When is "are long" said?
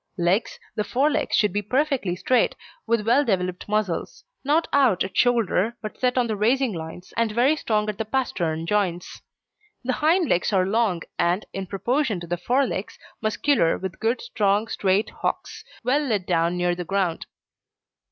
10.51-11.01